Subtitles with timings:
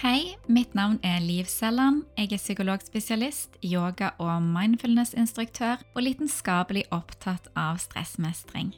[0.00, 2.06] Hei, mitt navn er Liv Selland.
[2.16, 8.70] Jeg er psykologspesialist, yoga- og mindfulness-instruktør og lidenskapelig opptatt av stressmestring.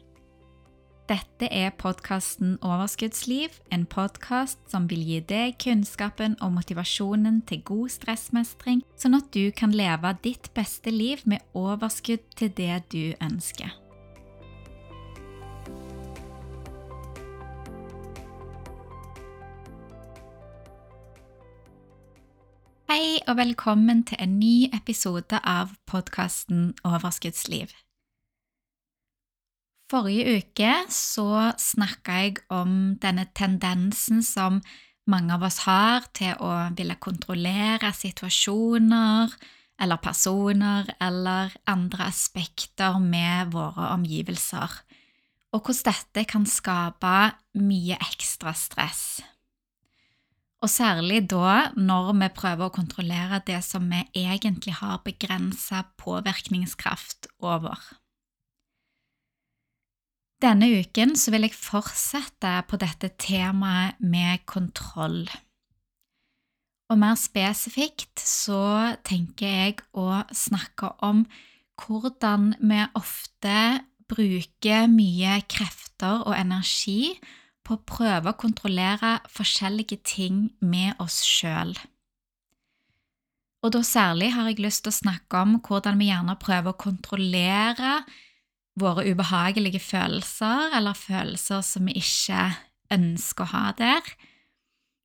[1.06, 7.94] Dette er podkasten Overskuddsliv, en podkast som vil gi deg kunnskapen og motivasjonen til god
[7.94, 13.70] stressmestring, sånn at du kan leve ditt beste liv med overskudd til det du ønsker.
[22.92, 27.70] Hei og velkommen til en ny episode av podkasten Overskuddsliv.
[29.88, 34.60] Forrige uke så snakka jeg om denne tendensen som
[35.08, 39.32] mange av oss har til å ville kontrollere situasjoner
[39.80, 44.80] eller personer eller andre aspekter med våre omgivelser,
[45.56, 47.18] og hvordan dette kan skape
[47.56, 49.22] mye ekstra stress.
[50.62, 57.26] Og særlig da når vi prøver å kontrollere det som vi egentlig har begrensa påvirkningskraft
[57.42, 57.80] over.
[60.42, 65.26] Denne uken vil jeg fortsette på dette temaet med kontroll.
[66.90, 71.24] Og mer spesifikt så tenker jeg å snakke om
[71.82, 73.58] hvordan vi ofte
[74.10, 77.14] bruker mye krefter og energi
[77.62, 81.76] på å prøve å kontrollere forskjellige ting med oss sjøl.
[83.62, 86.80] Og da særlig har jeg lyst til å snakke om hvordan vi gjerne prøver å
[86.82, 88.00] kontrollere
[88.80, 92.48] våre ubehagelige følelser, eller følelser som vi ikke
[92.92, 94.12] ønsker å ha der,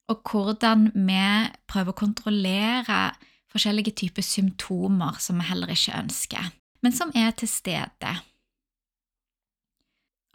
[0.08, 1.23] og hvordan vi
[1.67, 3.02] prøver å kontrollere
[3.52, 6.50] forskjellige typer symptomer som vi heller ikke ønsker,
[6.81, 8.16] men som er til stede.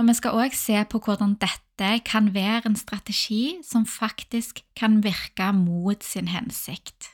[0.01, 5.03] Og vi skal òg se på hvordan dette kan være en strategi som faktisk kan
[5.05, 7.13] virke mot sin hensikt.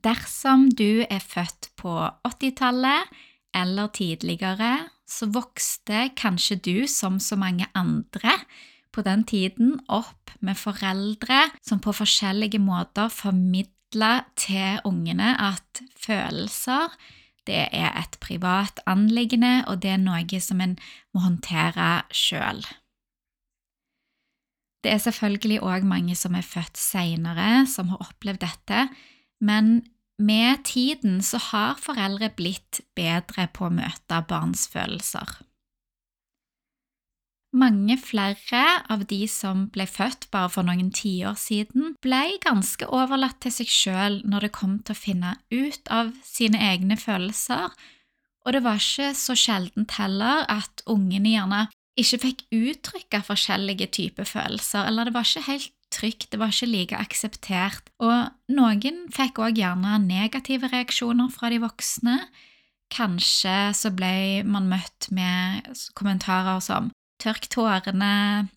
[0.00, 1.92] Dersom du er født på
[2.24, 3.10] 80-tallet
[3.54, 8.38] eller tidligere, så vokste kanskje du, som så mange andre,
[8.92, 16.90] på den tiden opp med foreldre som på forskjellige måter formidla til ungene at følelser
[17.48, 20.76] det er et privat anliggende, og det er noe som en
[21.14, 22.62] må håndtere sjøl.
[24.80, 28.86] Det er selvfølgelig òg mange som er født seinere, som har opplevd dette,
[29.40, 29.82] men
[30.20, 35.40] med tiden så har foreldre blitt bedre på å møte barns følelser.
[37.50, 38.62] Mange flere
[38.92, 43.72] av de som ble født bare for noen tiår siden, ble ganske overlatt til seg
[43.74, 47.74] sjøl når det kom til å finne ut av sine egne følelser,
[48.46, 51.64] og det var ikke så sjeldent heller at ungene gjerne
[52.00, 56.70] ikke fikk uttrykke forskjellige typer følelser, eller det var ikke helt trygt, det var ikke
[56.70, 62.16] like akseptert, og noen fikk òg gjerne negative reaksjoner fra de voksne.
[62.90, 65.66] Kanskje så ble man møtt med
[65.98, 66.90] kommentarer som
[67.22, 68.48] tørk tårene,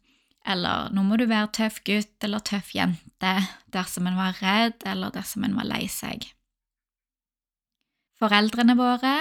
[0.43, 3.35] eller nå må du være tøff gutt eller tøff jente
[3.71, 6.25] dersom en var redd eller dersom en var lei seg.
[8.19, 9.13] Foreldrene våre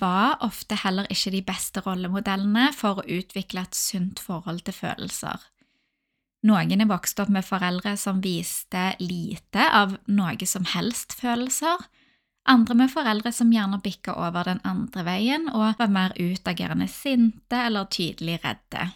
[0.00, 5.40] var ofte heller ikke de beste rollemodellene for å utvikle et sunt forhold til følelser.
[6.48, 11.80] Noen er vokst opp med foreldre som viste lite av noe som helst følelser,
[12.48, 17.58] andre med foreldre som gjerne bikka over den andre veien og var mer utagerende sinte
[17.66, 18.88] eller tydelig redde.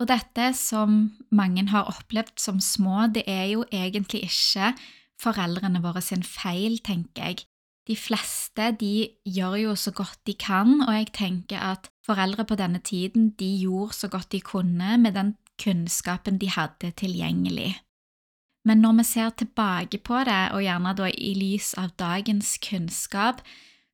[0.00, 4.72] Og dette som mange har opplevd som små, det er jo egentlig ikke
[5.20, 7.44] foreldrene våre sin feil, tenker jeg.
[7.88, 12.56] De fleste de gjør jo så godt de kan, og jeg tenker at foreldre på
[12.56, 17.74] denne tiden de gjorde så godt de kunne med den kunnskapen de hadde tilgjengelig.
[18.68, 23.40] Men når vi ser tilbake på det, og gjerne da i lys av dagens kunnskap,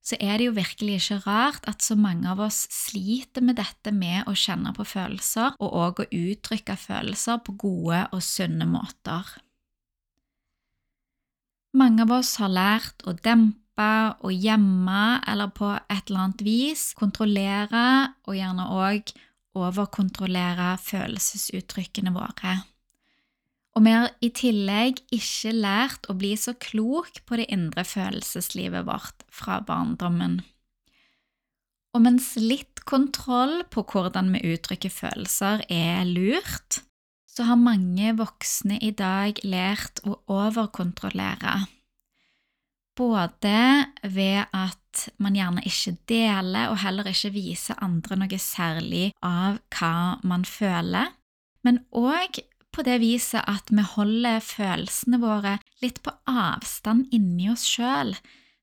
[0.07, 3.91] så er det jo virkelig ikke rart at så mange av oss sliter med dette
[3.95, 9.27] med å kjenne på følelser, og òg å uttrykke følelser på gode og sunne måter.
[11.77, 13.91] Mange av oss har lært å dempe
[14.25, 19.13] og gjemme eller på et eller annet vis kontrollere og gjerne òg
[19.57, 22.57] overkontrollere følelsesuttrykkene våre
[23.77, 28.87] og vi har i tillegg ikke lært å bli så klok på det indre følelseslivet
[28.89, 30.41] vårt fra barndommen.
[31.93, 36.81] Og mens litt kontroll på hvordan vi uttrykker følelser er lurt,
[37.29, 41.67] så har mange voksne i dag lært å overkontrollere.
[42.97, 43.59] Både
[44.09, 50.17] ved at man gjerne ikke deler og heller ikke viser andre noe særlig av hva
[50.25, 51.13] man føler,
[51.61, 52.41] men òg
[52.77, 58.13] på det viset at vi holder følelsene våre litt på avstand inni oss sjøl.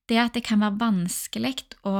[0.09, 1.55] Det at det kan være vanskelig
[1.87, 1.95] å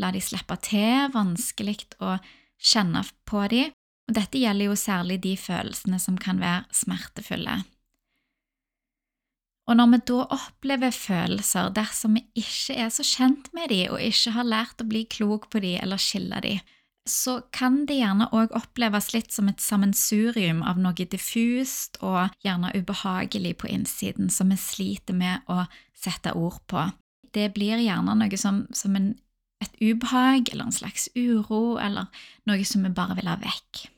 [0.00, 2.16] la de slippe til, vanskelig å
[2.58, 3.66] kjenne på de,
[4.08, 7.58] og dette gjelder jo særlig de følelsene som kan være smertefulle.
[9.68, 14.00] Og når vi da opplever følelser dersom vi ikke er så kjent med de og
[14.00, 16.54] ikke har lært å bli klok på de eller skille de,
[17.10, 22.72] så kan det gjerne òg oppleves litt som et sammensurium av noe diffust og gjerne
[22.76, 25.64] ubehagelig på innsiden som vi sliter med å
[25.96, 26.86] sette ord på.
[27.34, 29.12] Det blir gjerne noe som, som en,
[29.64, 32.08] et ubehag eller en slags uro eller
[32.48, 33.88] noe som vi bare vil ha vekk.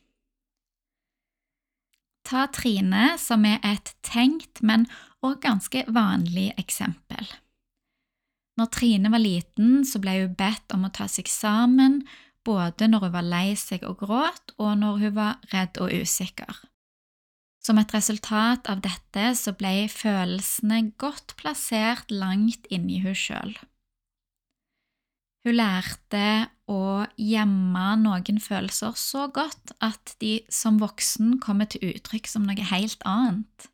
[2.31, 4.87] Ta Trine, som er et tenkt, men
[5.27, 7.27] òg ganske vanlig eksempel.
[8.61, 12.03] Når Trine var liten, så ble hun bedt om å ta seg sammen
[12.47, 16.63] både når hun var lei seg og gråt, og når hun var redd og usikker.
[17.61, 23.53] Som et resultat av dette så ble følelsene godt plassert langt inni hun sjøl.
[25.45, 32.29] Hun lærte å gjemme noen følelser så godt at de som voksen kommer til uttrykk
[32.29, 33.69] som noe helt annet.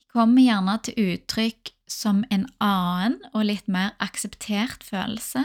[0.00, 5.44] De kommer gjerne til uttrykk som en annen og litt mer akseptert følelse,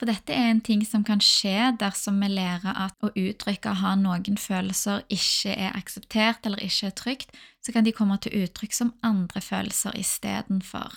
[0.00, 3.80] for dette er en ting som kan skje dersom vi lærer at å uttrykke å
[3.82, 8.46] ha noen følelser ikke er akseptert eller ikke er trygt, så kan de komme til
[8.46, 10.96] uttrykk som andre følelser istedenfor.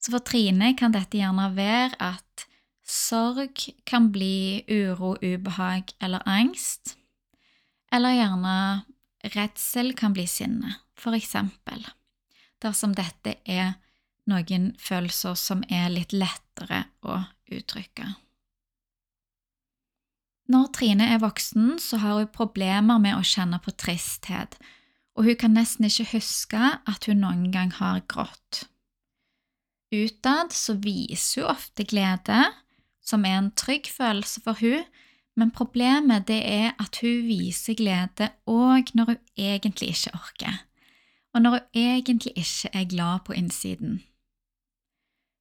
[0.00, 2.46] Så for Trine kan dette gjerne være at
[2.88, 6.96] sorg kan bli uro, ubehag eller angst,
[7.92, 8.56] eller gjerne
[9.36, 11.84] redsel kan bli sinne, for eksempel,
[12.64, 13.74] dersom dette er
[14.24, 16.16] noen følelser som er litt
[16.62, 17.22] lettere å
[17.52, 18.14] uttrykke.
[20.52, 24.58] Når Trine er voksen, så har hun problemer med å kjenne på tristhet,
[25.16, 28.66] og hun kan nesten ikke huske at hun noen gang har grått.
[29.92, 32.44] Utad så viser hun ofte glede,
[33.04, 34.84] som er en trygg følelse for hun,
[35.36, 40.62] men problemet det er at hun viser glede òg når hun egentlig ikke orker,
[41.32, 44.02] og når hun egentlig ikke er glad på innsiden.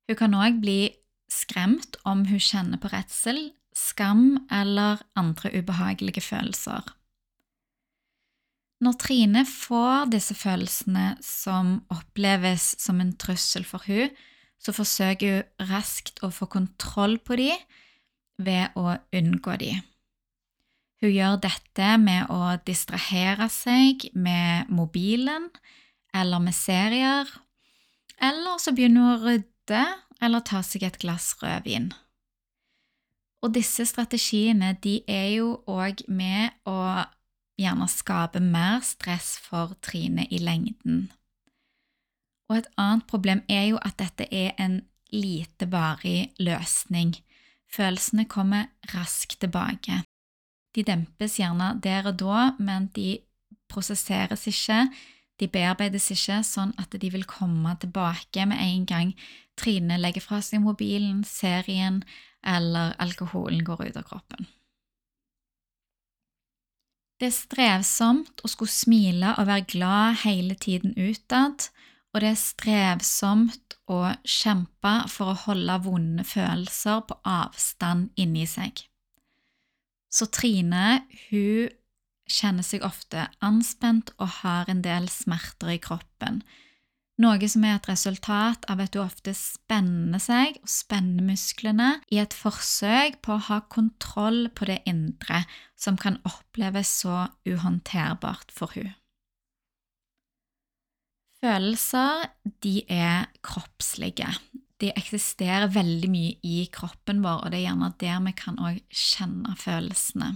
[0.07, 0.79] Hun kan òg bli
[1.31, 6.83] skremt om hun kjenner på redsel, skam eller andre ubehagelige følelser.
[8.81, 14.09] Når Trine får disse følelsene som oppleves som en trussel for hun,
[14.61, 17.51] så forsøker hun raskt å få kontroll på de
[18.41, 19.75] ved å unngå de.
[21.01, 25.47] Hun gjør dette med å distrahere seg med mobilen
[26.13, 27.29] eller med serier,
[28.21, 29.85] eller så begynner hun å rydde
[30.21, 31.91] eller ta seg et glass rødvin.
[33.41, 37.07] Og disse strategiene de er jo òg med å
[37.61, 41.09] gjerne skape mer stress for Trine i lengden.
[42.49, 44.81] Og et annet problem er jo at dette er en
[45.11, 47.15] lite varig løsning.
[47.71, 50.01] Følelsene kommer raskt tilbake.
[50.75, 53.21] De dempes gjerne der og da, men de
[53.71, 54.85] prosesseres ikke,
[55.41, 59.13] de bearbeides ikke sånn at de vil komme tilbake med en gang
[59.59, 62.01] Trine legger fra seg mobilen, serien
[62.47, 64.47] eller alkoholen går ut av kroppen.
[67.21, 71.67] Det er strevsomt å skulle smile og være glad hele tiden utad,
[72.11, 78.81] og det er strevsomt å kjempe for å holde vonde følelser på avstand inni seg.
[80.11, 81.69] Så Trine, hun
[82.31, 86.41] kjenner seg ofte anspent og har en del smerter i kroppen,
[87.21, 92.21] noe som er et resultat av at du ofte spenner seg og spenner musklene i
[92.21, 95.43] et forsøk på å ha kontroll på det indre,
[95.77, 98.95] som kan oppleves så uhåndterbart for hun.
[101.41, 102.27] Følelser
[102.63, 104.29] de er kroppslige.
[104.81, 108.59] De eksisterer veldig mye i kroppen vår, og det er gjerne der vi kan
[108.89, 110.35] kjenne følelsene.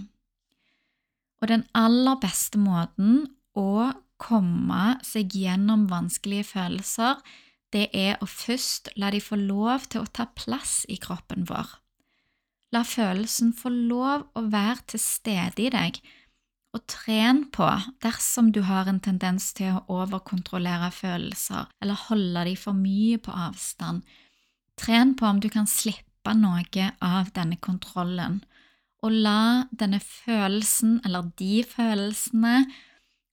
[1.42, 3.26] Og den aller beste måten
[3.56, 7.20] å komme seg gjennom vanskelige følelser,
[7.74, 11.66] det er å først la de få lov til å ta plass i kroppen vår.
[12.74, 16.00] La følelsen få lov å være til stede i deg,
[16.76, 17.68] og tren på
[18.04, 23.32] dersom du har en tendens til å overkontrollere følelser eller holde de for mye på
[23.32, 24.02] avstand.
[24.76, 28.42] Tren på om du kan slippe noe av denne kontrollen
[29.04, 32.64] og la denne følelsen, eller de følelsene,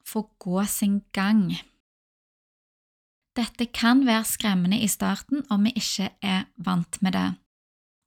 [0.04, 1.54] få gå sin gang.
[3.34, 7.30] Dette kan være skremmende i starten om vi ikke er vant med det,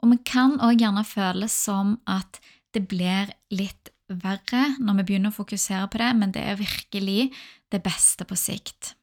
[0.02, 2.38] og vi kan òg gjerne føle som at
[2.76, 7.32] det blir litt verre når vi begynner å fokusere på det, men det er virkelig
[7.72, 8.94] det beste på sikt.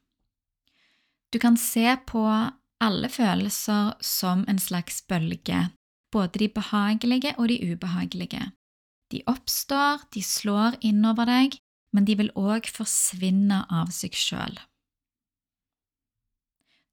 [1.34, 2.22] Du kan se på
[2.84, 5.66] alle følelser som en slags bølge,
[6.14, 8.52] både de behagelige og de ubehagelige.
[9.12, 11.58] De oppstår, de slår innover deg,
[11.94, 14.56] men de vil òg forsvinne av seg sjøl.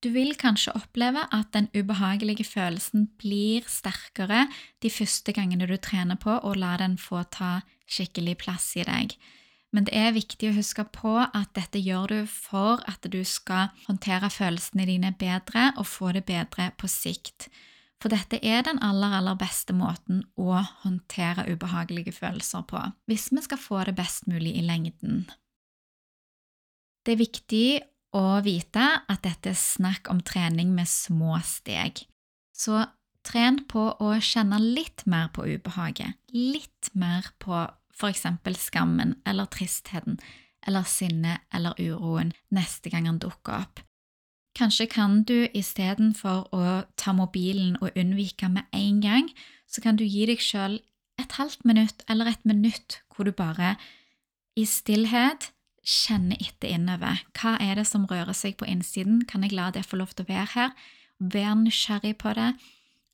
[0.01, 4.47] Du vil kanskje oppleve at den ubehagelige følelsen blir sterkere
[4.81, 9.13] de første gangene du trener på å la den få ta skikkelig plass i deg.
[9.71, 13.69] Men det er viktig å huske på at dette gjør du for at du skal
[13.85, 17.51] håndtere følelsene dine bedre og få det bedre på sikt.
[18.01, 23.43] For dette er den aller, aller beste måten å håndtere ubehagelige følelser på, hvis vi
[23.45, 25.27] skal få det best mulig i lengden.
[27.05, 27.67] Det er viktig
[28.17, 32.03] å vite at dette er snakk om trening med små steg.
[32.53, 32.81] Så
[33.25, 37.67] tren på å kjenne litt mer på ubehaget, litt mer på
[38.09, 40.17] eksempel skammen eller tristheten
[40.65, 43.81] eller sinnet eller uroen neste gang han dukker opp.
[44.57, 49.29] Kanskje kan du istedenfor å ta mobilen og unnvike med en gang,
[49.67, 50.81] så kan du gi deg sjøl
[51.21, 53.75] et halvt minutt eller et minutt hvor du bare
[54.59, 55.51] i stillhet
[55.87, 57.23] kjenner etter innover.
[57.37, 59.23] Hva er det som rører seg på innsiden?
[59.25, 60.75] Kan jeg la det få lov til å være her?
[61.17, 62.51] Vær nysgjerrig på det.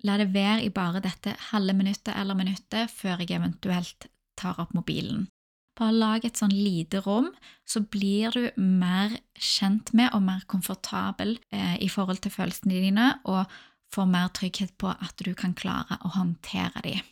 [0.06, 4.74] La det være i bare dette halve minuttet eller minuttet før jeg eventuelt tar opp
[4.78, 5.28] mobilen.
[5.78, 7.30] Bare lag et sånn lite rom,
[7.68, 13.12] så blir du mer kjent med og mer komfortabel eh, i forhold til følelsene dine,
[13.30, 13.46] og
[13.94, 17.06] får mer trygghet på at du kan klare å håndtere dem.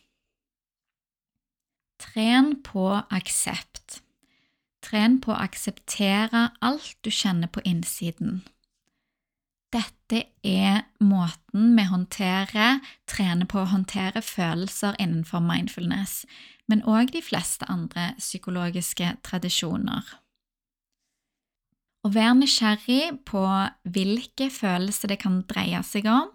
[2.01, 4.01] Tren på aksept.
[4.83, 8.41] Tren på å akseptere alt du kjenner på innsiden.
[9.73, 16.23] Dette er måten vi håndterer, trener på å håndtere følelser innenfor mindfulness
[16.71, 20.05] men òg de fleste andre psykologiske tradisjoner.
[22.05, 23.43] Å være nysgjerrig på
[23.89, 26.29] hvilke følelser det kan dreie seg om,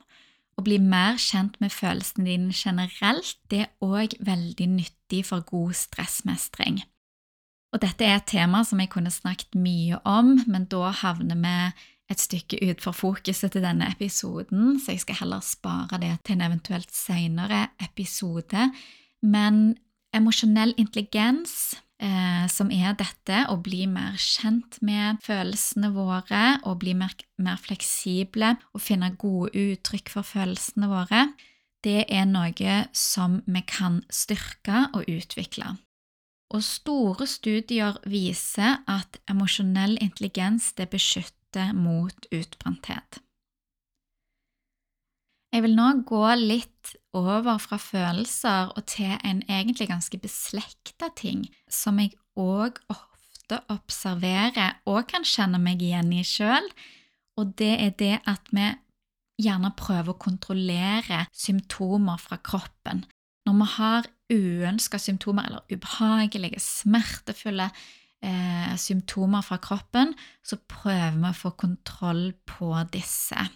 [0.58, 5.76] og bli mer kjent med følelsene dine generelt, det er òg veldig nyttig for god
[5.78, 6.82] stressmestring.
[7.70, 11.54] Og dette er et tema som jeg kunne snakket mye om, men da havner vi
[12.10, 16.36] et stykke ut for fokuset til denne episoden, så jeg skal heller spare det til
[16.36, 18.66] en eventuelt senere episode.
[19.22, 19.78] Men
[20.16, 26.94] emosjonell intelligens, eh, som er dette å bli mer kjent med følelsene våre og bli
[26.98, 31.28] mer, mer fleksible og finne gode uttrykk for følelsene våre,
[31.84, 35.76] det er noe som vi kan styrke og utvikle.
[36.50, 43.20] Og store studier viser at emosjonell intelligens beskytter mot utbrenthet.
[45.50, 51.48] Jeg vil nå gå litt over fra følelser og til en egentlig ganske beslekta ting,
[51.66, 56.70] som jeg òg ofte observerer og kan kjenne meg igjen i sjøl,
[57.40, 58.68] og det er det at vi
[59.40, 63.02] gjerne prøver å kontrollere symptomer fra kroppen.
[63.48, 67.70] Når vi har uønska symptomer eller ubehagelige, smertefulle
[68.22, 70.12] eh, symptomer fra kroppen,
[70.46, 73.48] så prøver vi å få kontroll på disse.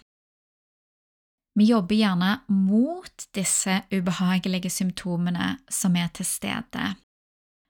[1.55, 6.89] Vi jobber gjerne mot disse ubehagelige symptomene som er til stede.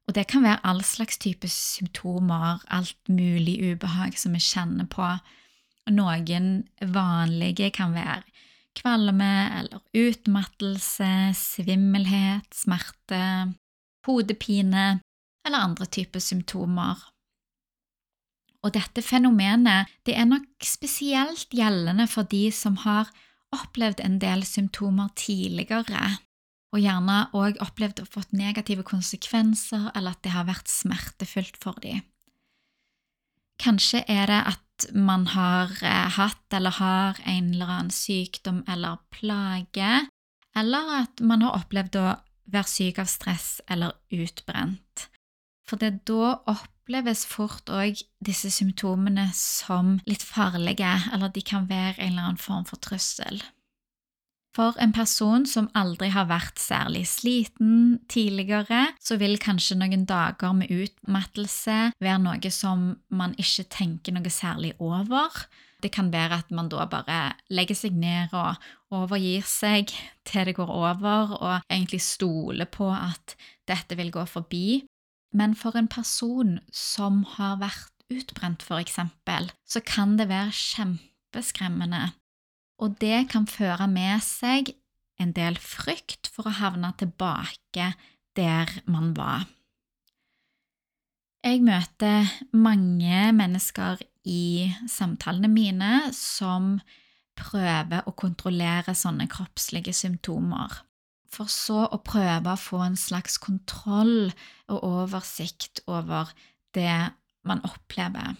[0.06, 5.06] Og det kan være all slags type symptomer, alt mulig ubehag som vi kjenner på.
[5.94, 6.50] Noen
[6.82, 8.24] vanlige kan være
[8.76, 13.54] kvalme eller utmattelse, svimmelhet, smerte,
[14.06, 15.00] hodepine
[15.46, 16.98] eller andre typer symptomer.
[18.66, 23.12] Og dette fenomenet det er nok spesielt gjeldende for de som har
[23.54, 26.18] opplevd en del symptomer tidligere,
[26.74, 31.80] og gjerne òg opplevd å fått negative konsekvenser, eller at det har vært smertefullt for
[31.84, 32.04] dem.
[33.62, 39.00] Kanskje er det at man har eh, hatt eller har en eller annen sykdom eller
[39.16, 39.92] plage,
[40.56, 42.08] eller at man har opplevd å
[42.52, 45.08] være syk av stress eller utbrent.
[45.70, 51.98] For det da oppleves fort òg disse symptomene som litt farlige, eller de kan være
[51.98, 53.42] en eller annen form for trussel.
[54.56, 60.56] For en person som aldri har vært særlig sliten tidligere, så vil kanskje noen dager
[60.56, 65.44] med utmattelse være noe som man ikke tenker noe særlig over.
[65.84, 68.56] Det kan være at man da bare legger seg ned og
[68.96, 69.92] overgir seg
[70.26, 73.36] til det går over, og egentlig stoler på at
[73.68, 74.86] dette vil gå forbi.
[75.36, 82.14] Men for en person som har vært utbrent, eksempel, så kan det være kjempeskremmende
[82.82, 84.74] og det kan føre med seg
[85.22, 87.94] en del frykt for å havne tilbake
[88.36, 89.46] der man var.
[91.46, 92.26] Jeg møter
[92.58, 96.80] mange mennesker i samtalene mine som
[97.38, 100.82] prøver å kontrollere sånne kroppslige symptomer,
[101.36, 104.32] for så å prøve å få en slags kontroll
[104.72, 106.32] og oversikt over
[106.76, 107.12] det
[107.46, 108.36] man opplever.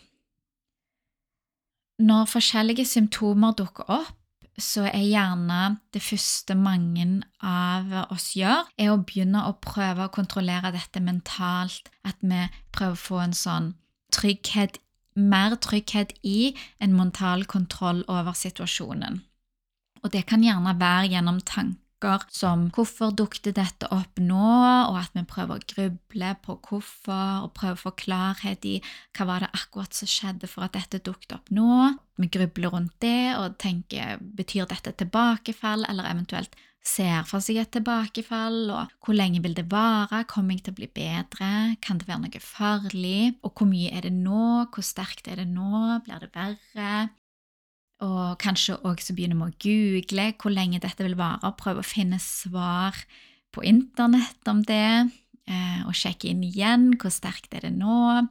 [2.04, 4.16] Når forskjellige symptomer dukker opp,
[4.60, 7.06] så er gjerne det første mange
[7.44, 11.90] av oss gjør, er å begynne å prøve å kontrollere dette mentalt.
[12.08, 13.74] At vi prøver å få en sånn
[14.16, 14.80] trygghet,
[15.16, 19.24] mer trygghet i en mental kontroll over situasjonen.
[20.04, 21.85] Og det kan gjerne være gjennom tanker
[22.30, 27.54] som 'hvorfor dukket dette opp nå?' og at vi prøver å gruble på hvorfor, og
[27.54, 28.82] prøver å få klarhet i
[29.18, 31.98] hva var det akkurat som skjedde for at dette dukket opp nå.
[32.18, 37.72] Vi grubler rundt det og tenker 'betyr dette tilbakefall', eller eventuelt ser for seg et
[37.74, 42.08] tilbakefall, og hvor lenge vil det vare, kommer jeg til å bli bedre, kan det
[42.08, 46.20] være noe farlig, og hvor mye er det nå, hvor sterkt er det nå, blir
[46.22, 47.10] det verre?
[48.04, 52.20] Og kanskje også begynne med å google hvor lenge dette vil vare, prøve å finne
[52.20, 52.98] svar
[53.56, 55.12] på internett om det,
[55.48, 58.28] eh, og sjekke inn igjen hvor sterkt er det nå,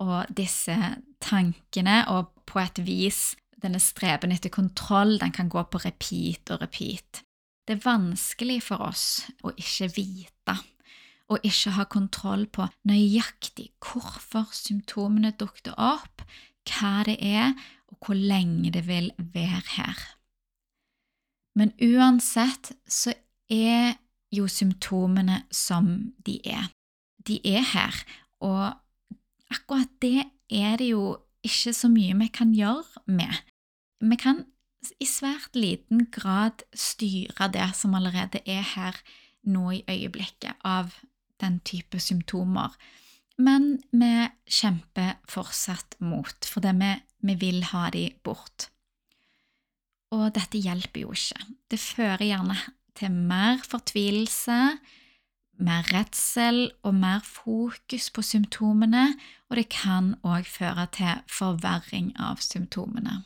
[0.00, 0.76] og disse
[1.22, 6.64] tankene, og på et vis denne streben etter kontroll, den kan gå på repeat og
[6.64, 7.22] repeat.
[7.68, 10.56] Det er vanskelig for oss å ikke vite,
[11.30, 16.24] og ikke ha kontroll på nøyaktig hvorfor symptomene dukket opp,
[16.66, 17.54] hva det er,
[17.92, 19.98] og hvor lenge det vil være her.
[21.54, 23.14] Men uansett så
[23.52, 23.98] er
[24.32, 26.70] jo symptomene som de er.
[27.26, 27.98] De er her,
[28.40, 28.72] og
[29.52, 33.34] akkurat det er det jo ikke så mye vi kan gjøre med.
[34.00, 34.44] Vi kan
[35.00, 38.98] i svært liten grad styre det som allerede er her
[39.42, 40.94] nå i øyeblikket av
[41.42, 42.74] den type symptomer.
[43.38, 48.68] Men vi kjemper fortsatt mot, fordi vi, vi vil ha de bort.
[50.12, 51.40] Og dette hjelper jo ikke.
[51.70, 52.58] Det fører gjerne
[52.98, 54.58] til mer fortvilelse,
[55.62, 59.12] mer redsel og mer fokus på symptomene,
[59.48, 63.22] og det kan òg føre til forverring av symptomene.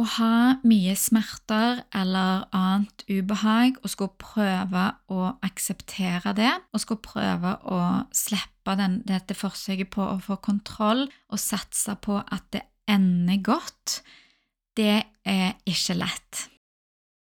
[0.00, 0.34] Å ha
[0.64, 7.80] mye smerter eller annet ubehag og skulle prøve å akseptere det, og skulle prøve å
[8.16, 14.00] slippe den, dette forsøket på å få kontroll og satse på at det ender godt,
[14.78, 16.46] det er ikke lett.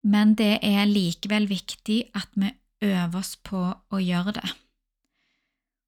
[0.07, 2.53] Men det er likevel viktig at vi
[2.87, 4.53] øver oss på å gjøre det.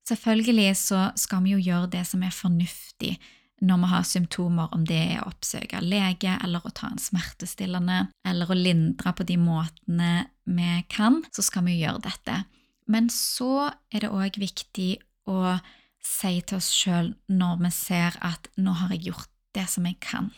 [0.10, 3.16] Selvfølgelig så skal vi jo gjøre det som er fornuftig
[3.62, 8.08] når vi har symptomer, om det er å oppsøke lege eller å ta en smertestillende
[8.28, 12.44] eller å lindre på de måtene vi kan, så skal vi gjøre dette.
[12.92, 14.98] Men så er det òg viktig
[15.32, 15.58] å
[16.04, 20.00] si til oss sjøl når vi ser at 'nå har jeg gjort det som jeg
[20.04, 20.34] kan'.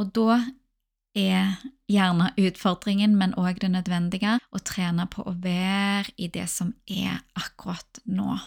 [0.00, 0.40] Og da
[1.14, 6.74] er gjerne utfordringen, men òg det nødvendige, å trene på å være i det som
[6.88, 8.38] er akkurat nå.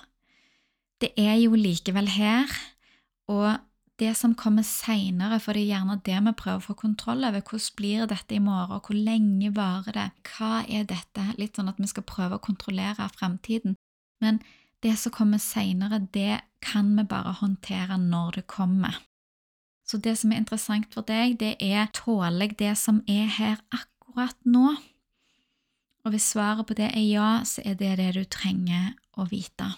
[0.99, 2.49] Det er jo likevel her
[3.27, 3.57] og
[3.99, 7.41] det som kommer seinere, for det er gjerne det vi prøver å få kontroll over.
[7.41, 8.81] Hvordan blir dette i morgen?
[8.85, 10.07] Hvor lenge varer det?
[10.29, 11.25] Hva er dette?
[11.41, 13.73] Litt sånn at vi skal prøve å kontrollere fremtiden.
[14.21, 14.39] Men
[14.85, 19.01] det som kommer seinere, det kan vi bare håndtere når det kommer.
[19.87, 23.57] Så det som er interessant for deg, det er tåler jeg det som er her
[23.73, 24.75] akkurat nå?
[26.05, 29.73] Og hvis svaret på det er ja, så er det det du trenger å vite.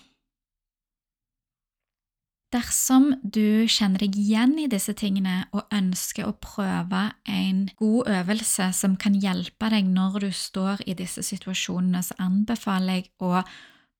[2.49, 8.71] Dersom du kjenner deg igjen i disse tingene og ønsker å prøve en god øvelse
[8.73, 13.43] som kan hjelpe deg når du står i disse situasjonene, så anbefaler jeg å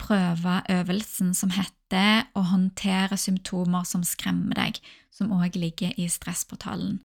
[0.02, 4.82] prøve øvelsen som heter å håndtere symptomer som skremmer deg,
[5.14, 7.04] som òg ligger i Stressportalen.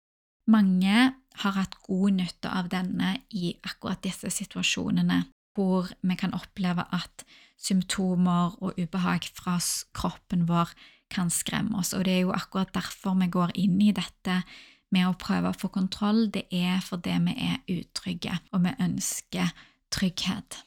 [0.50, 5.22] Mange har hatt god nytte av denne i akkurat disse situasjonene,
[5.56, 7.24] hvor vi kan oppleve at
[7.60, 9.56] symptomer og ubehag fra
[9.96, 10.72] kroppen vår
[11.10, 11.92] kan skremme oss.
[11.96, 14.40] Og det er jo akkurat derfor vi går inn i dette
[14.94, 16.28] med å prøve å få kontroll.
[16.32, 19.54] Det er fordi vi er utrygge, og vi ønsker
[19.94, 20.64] trygghet.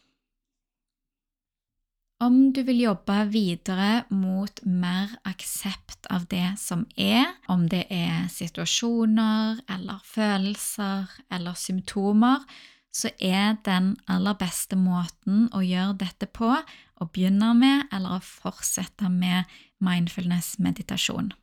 [2.23, 8.29] Om du vil jobbe videre mot mer aksept av det som er, om det er
[8.31, 12.45] situasjoner eller følelser eller symptomer,
[12.93, 18.25] så er den aller beste måten å gjøre dette på å begynne med eller å
[18.25, 19.49] fortsette med
[19.83, 21.33] mindfulness-meditasjon.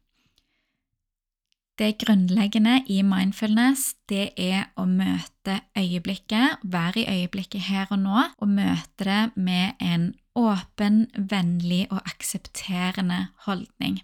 [1.81, 8.25] Det grunnleggende i mindfulness det er å møte øyeblikket, være i øyeblikket her og nå,
[8.37, 14.03] og møte det med en åpen, vennlig og aksepterende holdning.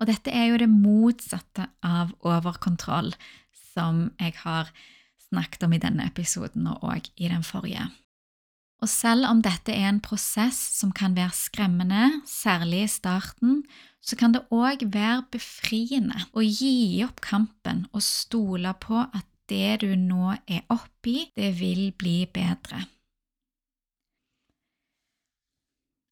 [0.00, 3.12] Og dette er jo det motsatte av overkontroll,
[3.74, 4.72] som jeg har
[5.34, 7.90] snakket om i denne episoden og òg i den forrige.
[8.82, 13.62] Og selv om dette er en prosess som kan være skremmende, særlig i starten,
[14.04, 19.84] så kan det òg være befriende å gi opp kampen og stole på at det
[19.84, 22.84] du nå er oppi, det vil bli bedre.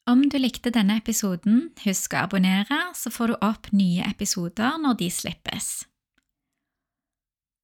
[0.09, 4.99] Om du likte denne episoden, husk å abonnere, så får du opp nye episoder når
[5.05, 5.69] de slippes.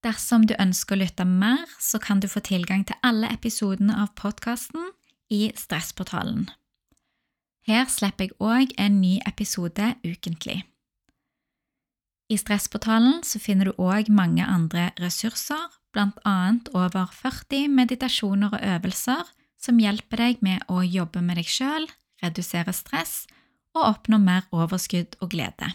[0.07, 4.13] Dersom du ønsker å lytte mer, så kan du få tilgang til alle episodene av
[4.19, 4.93] podkasten
[5.35, 6.47] i Stressportalen.
[7.67, 10.63] Her slipper jeg òg en ny episode ukentlig.
[12.31, 15.67] I Stressportalen finner du òg mange andre ressurser,
[15.99, 21.89] annet over 40 meditasjoner og øvelser som hjelper deg med å jobbe med deg sjøl,
[22.23, 23.25] redusere stress
[23.75, 25.73] og oppnå mer overskudd og glede.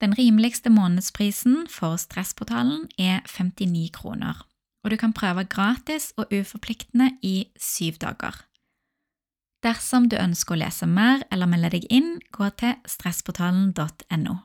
[0.00, 4.46] Den rimeligste månedsprisen for Stressportalen er 59 kroner,
[4.84, 8.44] og du kan prøve gratis og uforpliktende i syv dager.
[9.66, 14.36] Dersom du ønsker å lese mer eller melde deg inn, gå til stressportalen.no.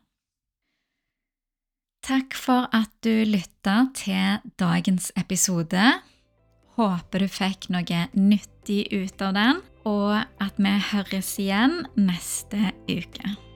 [2.03, 5.85] Takk for at du lytta til dagens episode.
[6.75, 13.52] Håper du fikk noe nyttig ut av den, og at vi høres igjen neste uke.